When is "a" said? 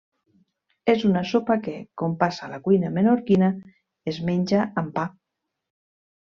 2.49-2.51